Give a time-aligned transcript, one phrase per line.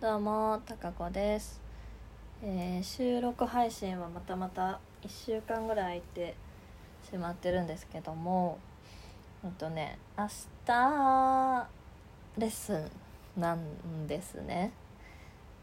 [0.00, 1.60] どうもたかこです、
[2.42, 6.34] えー収録配信はまたまた1週間ぐらい空いて
[7.10, 8.58] しまってるんですけども
[9.44, 10.26] うんとね明
[10.64, 11.68] 日
[12.38, 12.90] レッスン
[13.38, 14.72] なんですね。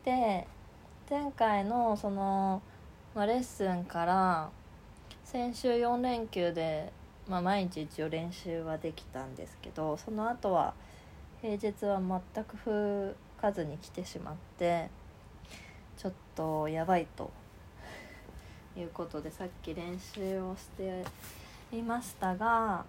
[0.05, 0.45] で
[1.09, 2.61] 前回のその、
[3.15, 4.49] ま、レッスンから
[5.23, 6.93] 先週4連休で、
[7.27, 10.75] ま、毎日一応練習はできたんですけどその後は
[11.41, 12.01] 平日は
[12.33, 14.89] 全く吹かずに来てしまって
[15.95, 17.29] ちょっとやばいと
[18.75, 21.05] いうことでさっき練習をして
[21.71, 22.85] いましたが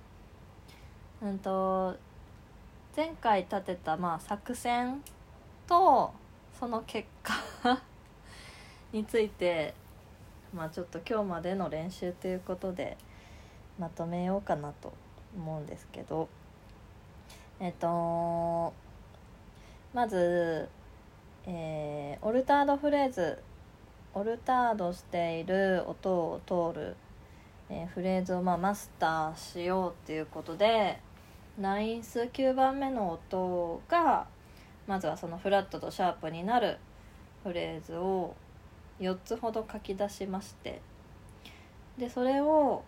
[1.20, 1.94] うんと
[2.96, 5.02] 前回立てたまあ作戦
[5.66, 6.12] と
[6.58, 7.34] その結果
[8.92, 9.74] について
[10.54, 12.96] まあちょっと今日までの練習ということで
[13.78, 14.94] まとめようかなと
[15.36, 16.30] 思うんですけど
[17.60, 18.72] えっと
[19.92, 20.68] まず、
[21.46, 23.38] えーオルタードフレーズ
[24.14, 26.96] オルタードしている音を通る、
[27.68, 31.00] えーフレーズをまあマスターしようっていうことで
[31.58, 34.26] ナインス9番目の音が
[34.86, 36.78] まずはそのフラットとシャープになる
[37.42, 38.36] フレーズを
[39.00, 40.80] 4つほど書き出しまして
[41.96, 42.84] でそれを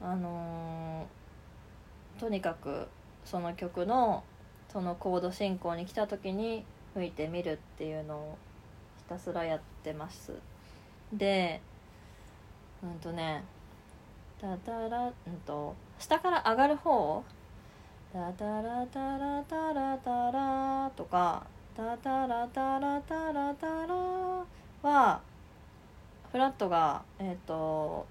[0.00, 2.88] あのーとにかく
[3.30, 4.24] その曲の
[4.72, 8.38] そのコード進行に来た時に吹いてみるっていうのを
[8.96, 10.32] ひたすらやってます。
[11.12, 11.60] で
[12.82, 13.44] うんとね
[14.40, 15.12] ダダラうん
[15.46, 17.22] と下から上がる方
[18.14, 23.94] ダダラダラダラダラとかダダラダラダラダラ
[24.82, 25.20] は
[26.32, 28.06] フラットがえっ、と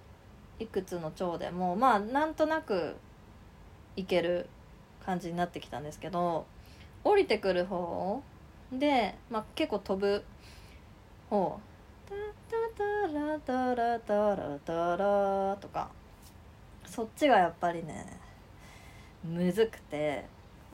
[0.60, 2.96] いくつの調でもまあなんとなく
[3.96, 4.48] いける
[5.08, 6.46] 感じになってきたんですけど
[7.06, 8.22] 降りてくる方
[8.74, 10.22] で、まあ、結構飛ぶ
[11.30, 11.58] 方
[12.06, 12.16] 「タ
[12.50, 15.90] タタラタラタラタラ」とか
[16.86, 18.20] そっちがやっぱりね
[19.24, 20.26] むずくて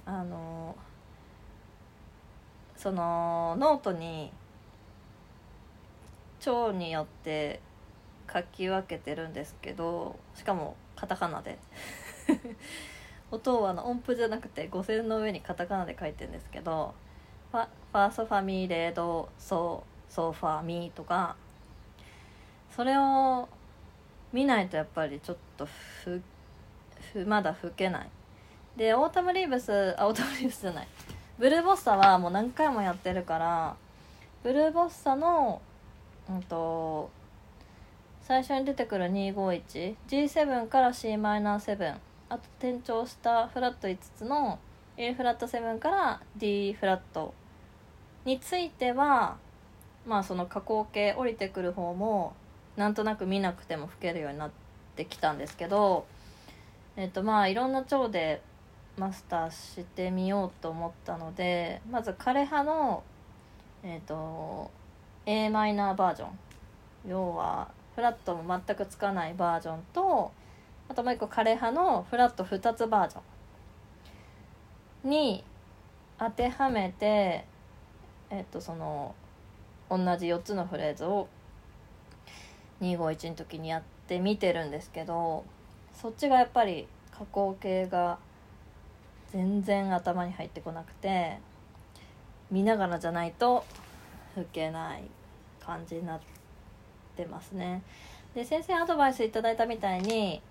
[0.04, 0.76] あの
[2.76, 4.34] そのノートに
[6.44, 7.62] 調によって
[8.34, 11.60] 書き分けてるんですけどしかもカタカナで。
[13.32, 16.94] 音はあの音符じゃなくて五線の上にカタカナで書いてるんですけど
[17.52, 21.36] ファファーストファミレードソソファミとか
[22.76, 23.48] それを
[24.32, 26.22] 見ないとやっぱりちょっとふ
[27.14, 28.10] ふまだ吹けない。
[28.76, 30.88] でオータムリーブスあオータムリーブスじゃない。
[31.38, 33.76] ブルーボッサはもう何回もやってるから
[34.44, 35.62] ブルーボッサの
[36.30, 37.10] うんと
[38.22, 41.98] 最初に出てくる 251G7 から Cm7
[42.34, 44.58] あと転調したフラット5つの
[44.98, 47.32] A フラット7から D フラット
[48.26, 49.38] については
[50.08, 52.34] まあその下降形降りてくる方も
[52.76, 54.52] なんとなく見なくても吹けるようになっ
[54.96, 56.08] てきたんですけど
[56.96, 58.42] えっとまあいろんな調で
[58.98, 63.04] マスターしてみようと思ったのでまず枯葉の
[63.84, 64.72] えっと
[65.28, 66.30] a マイナーバージョン。
[67.08, 70.32] 要はフラットも全くつかないバージョンと
[70.90, 73.20] あともう一個枯葉のフラット2つバージョ
[75.08, 75.44] ンに
[76.20, 77.46] 当てはめて
[78.30, 79.16] えっとその
[79.90, 81.28] 同じ4つのフレーズを
[82.82, 85.46] 251の時にやってみてるんですけど
[85.94, 88.18] そっちがやっぱり加工系が
[89.32, 91.38] 全然頭に入ってこなくて
[92.52, 93.66] 見ながらじゃないと
[94.36, 95.04] 吹けない
[95.60, 96.20] 感じになっ
[97.16, 97.82] てますね。
[98.36, 100.42] で先生アドバイスいただいたみたいに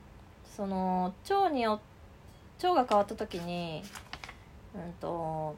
[0.57, 1.81] その腸によ
[2.63, 3.83] 腸が変わった時に
[4.75, 5.57] うんと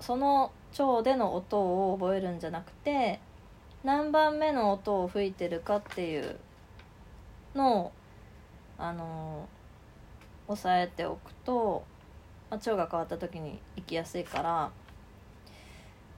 [0.00, 1.58] その腸での音
[1.92, 3.20] を覚えるんじゃなくて
[3.84, 6.36] 何番目の音を吹いてるかっていう
[7.54, 7.92] のを
[8.78, 9.48] あの
[10.46, 11.84] 押さえておくと、
[12.50, 14.70] まあ、腸が変わった時に行きやすいから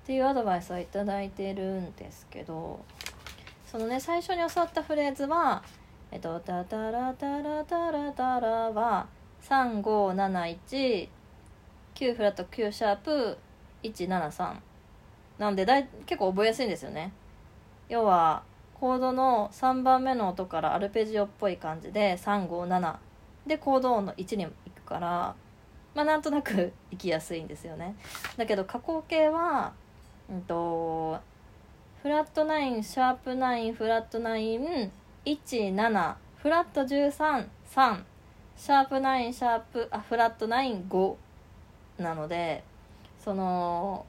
[0.02, 2.80] っていうアドバイスはいいてるんですけど
[3.66, 5.62] そのね最初に教わったフレーズは
[6.12, 9.06] 「えっと、タタラタラタラタラ」は
[9.42, 11.08] 3571
[11.94, 13.38] 9フラット9シャープ
[13.82, 14.56] 173
[15.38, 17.12] なんでだい結構覚えやすいんですよね。
[17.88, 18.42] 要は
[18.74, 22.96] コードの3番目の音からアルペジオっぽい感じで357
[23.46, 25.34] でコード音の1に行くから
[25.94, 27.96] まあなんとなく 行きやすいんですよね。
[28.36, 29.72] だけど加工系は
[30.30, 31.18] うんと
[32.02, 34.18] フラット9シャープ9フラット
[35.24, 38.04] 17フラット133
[38.56, 41.16] シャープ9シャープあフラット95
[41.98, 42.64] なので
[43.22, 44.06] その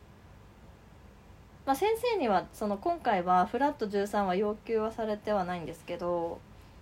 [1.66, 6.40] まあ、先生にはその今回はフラット13は要求はされてはないんですけど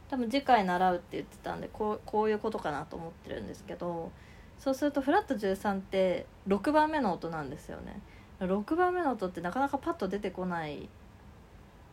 [0.09, 4.11] 多分次回習うって言ってたんでこうこういうことかなと思ってるんですけど
[4.57, 8.01] そうするとフラット13って6番目の音なんですよね。
[8.41, 10.89] 6番目の音ってなかなかパッと出てこない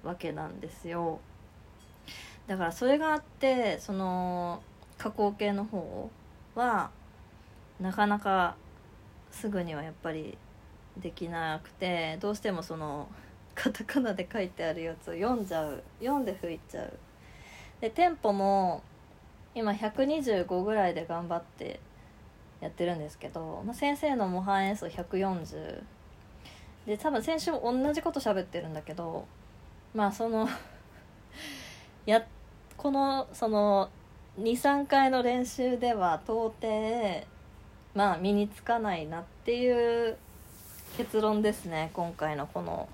[0.02, 1.20] わけなんですよ。
[2.46, 4.62] だからそれがあってその
[4.98, 6.10] 加工系の方
[6.54, 6.90] は
[7.80, 8.56] なかなか
[9.30, 10.38] すぐにはやっぱり
[10.96, 13.08] できなくてどうしてもその
[13.54, 16.92] カタカナで書いてあるやつを読んじゃう読んで吹いちゃう。
[17.80, 18.82] でテンポも
[19.54, 21.80] 今125ぐらいで頑張って
[22.60, 25.82] やってるんですけど、まあ、先生の模範演奏140
[26.86, 29.26] で多分先週も同じこと喋ってるんだけど
[29.94, 30.48] まあその
[32.06, 32.24] やっ
[32.76, 33.90] このその
[34.38, 37.26] 23回の練習では到底
[37.94, 40.16] まあ身につかないなっていう
[40.96, 41.90] 結論ですね。
[41.94, 42.88] 今回のこの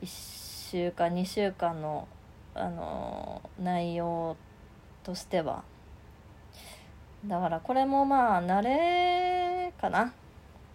[0.00, 2.06] 1週間2週間の
[2.54, 4.36] あの内容
[5.02, 5.64] としては。
[7.26, 10.12] だからこれもまあ慣れかなっ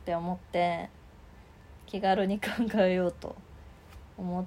[0.06, 0.89] て思って
[1.85, 2.47] 気軽に考
[2.79, 3.35] えようと
[4.17, 4.45] 思っ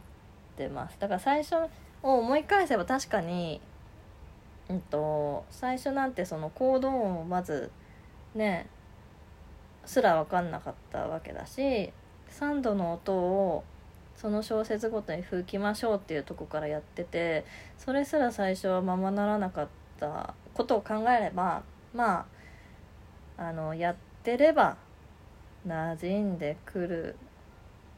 [0.56, 0.96] てます。
[1.00, 1.56] だから最初
[2.06, 3.60] を思い返せば確かに
[4.68, 7.70] うんと最初なんてその行動音をまず
[8.34, 8.68] ね
[9.84, 11.92] すら分かんなかったわけだし
[12.30, 13.64] 3度の音を
[14.16, 17.44] その小説ごとに吹きましょうっていうとこからやってて
[17.78, 19.68] それすら最初はままならなかっ
[20.00, 21.62] たことを考えれば
[21.94, 22.26] ま
[23.36, 24.76] ああのやってれば
[25.66, 27.16] 馴染んでくる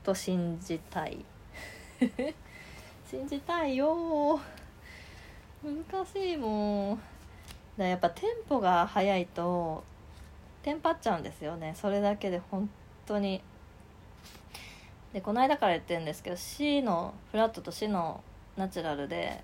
[0.03, 1.25] と信じたい。
[3.11, 4.39] 信じたいよ。
[5.65, 7.01] 難しいもん。
[7.79, 9.83] だやっぱテンポが速いと
[10.63, 11.75] テンパっちゃうんですよね。
[11.75, 12.69] それだけで本
[13.07, 13.41] 当に。
[15.15, 18.23] でこの間から言ってるんですけど C のフラットと C の
[18.59, 19.43] ナチュラルで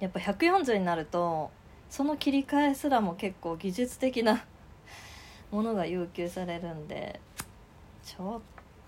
[0.00, 1.52] やっぱ140になると
[1.88, 4.44] その切り替えすらも結構技術的な
[5.52, 7.20] ものが要求されるんで
[8.02, 8.40] ちょっ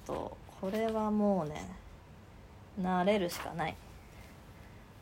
[0.05, 1.86] とこれはもうね
[2.81, 3.75] 慣れるしかないっ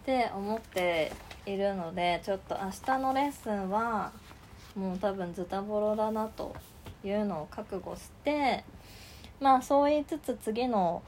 [0.05, 1.13] て思って
[1.47, 4.13] いるのでちょっと明日のレッスンは
[4.77, 6.55] もう多分ズタボロだなと
[7.05, 8.65] いうのを覚悟して
[9.41, 11.03] まあそう言いつつ次の、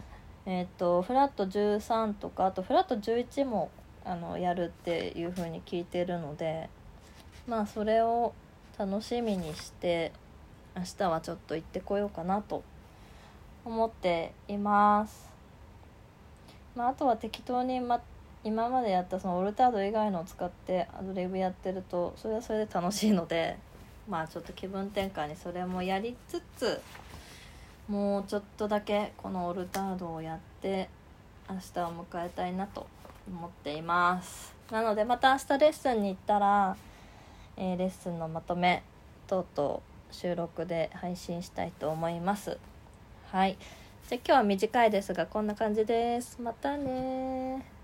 [0.46, 3.70] えーと、フラット13とかあとフラット11も
[4.04, 6.68] あのやるっていう風に聞いてるので
[7.46, 8.34] まあそれを
[8.78, 10.12] 楽しみにして
[10.76, 12.62] 明日はちょっと行ってこようかなと
[13.64, 15.35] 思っています。
[16.76, 18.00] まあ、あとは適当に、ま、
[18.44, 23.56] 今までやったそのオルタード以外のを使ってアドリブやってるとそれはそれで楽しいので
[24.08, 26.80] まあちょっと気分転換にそれもやりつつ
[27.88, 30.88] もうちょっとだけこのオルタードをやって
[31.48, 32.86] 明日を迎えたいなと
[33.28, 34.54] 思っています。
[34.70, 36.76] なのでまた明日レッスンに行ったら、
[37.56, 38.82] えー、レッスンのまとめ
[39.28, 39.80] 等々
[40.10, 42.58] 収録で配信したいと思います。
[43.30, 43.56] はい。
[44.08, 46.40] じゃあ今日は短いですがこんな感じです。
[46.40, 47.75] またね